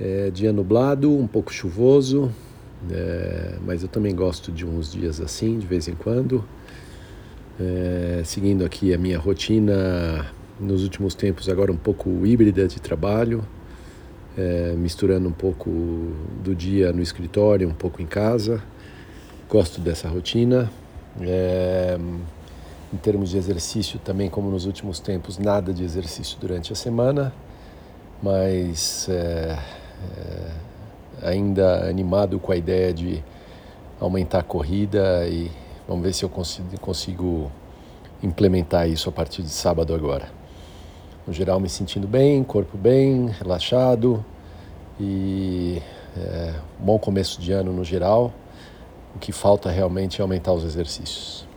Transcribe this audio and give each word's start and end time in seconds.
É 0.00 0.30
dia 0.30 0.50
nublado, 0.50 1.14
um 1.14 1.26
pouco 1.26 1.52
chuvoso, 1.52 2.32
é, 2.90 3.56
mas 3.66 3.82
eu 3.82 3.88
também 3.88 4.14
gosto 4.14 4.50
de 4.50 4.64
uns 4.64 4.90
dias 4.90 5.20
assim, 5.20 5.58
de 5.58 5.66
vez 5.66 5.88
em 5.88 5.94
quando. 5.94 6.42
É, 7.60 8.22
seguindo 8.24 8.64
aqui 8.64 8.94
a 8.94 8.98
minha 8.98 9.18
rotina 9.18 10.26
nos 10.58 10.82
últimos 10.82 11.14
tempos, 11.14 11.50
agora 11.50 11.70
um 11.70 11.76
pouco 11.76 12.24
híbrida 12.24 12.66
de 12.66 12.80
trabalho, 12.80 13.44
é, 14.38 14.72
misturando 14.74 15.28
um 15.28 15.32
pouco 15.32 15.68
do 16.42 16.54
dia 16.54 16.90
no 16.94 17.02
escritório, 17.02 17.68
um 17.68 17.74
pouco 17.74 18.00
em 18.00 18.06
casa. 18.06 18.62
Gosto 19.50 19.82
dessa 19.82 20.08
rotina. 20.08 20.70
É, 21.20 21.98
em 22.92 22.96
termos 22.96 23.30
de 23.30 23.36
exercício, 23.36 23.98
também, 23.98 24.30
como 24.30 24.50
nos 24.50 24.64
últimos 24.64 24.98
tempos, 24.98 25.38
nada 25.38 25.72
de 25.72 25.84
exercício 25.84 26.38
durante 26.40 26.72
a 26.72 26.76
semana, 26.76 27.32
mas 28.22 29.06
é, 29.08 29.58
ainda 31.22 31.88
animado 31.88 32.38
com 32.38 32.52
a 32.52 32.56
ideia 32.56 32.92
de 32.92 33.22
aumentar 34.00 34.38
a 34.38 34.42
corrida 34.42 35.26
e 35.28 35.50
vamos 35.86 36.02
ver 36.02 36.12
se 36.14 36.24
eu 36.24 36.28
consigo, 36.28 36.80
consigo 36.80 37.50
implementar 38.22 38.88
isso 38.88 39.08
a 39.08 39.12
partir 39.12 39.42
de 39.42 39.50
sábado 39.50 39.94
agora. 39.94 40.28
No 41.26 41.32
geral, 41.32 41.60
me 41.60 41.68
sentindo 41.68 42.08
bem, 42.08 42.42
corpo 42.42 42.76
bem, 42.76 43.28
relaxado 43.28 44.24
e 44.98 45.80
é, 46.16 46.54
bom 46.78 46.98
começo 46.98 47.40
de 47.40 47.52
ano 47.52 47.72
no 47.72 47.84
geral. 47.84 48.32
O 49.14 49.18
que 49.18 49.32
falta 49.32 49.70
realmente 49.70 50.20
é 50.20 50.22
aumentar 50.22 50.52
os 50.52 50.64
exercícios. 50.64 51.49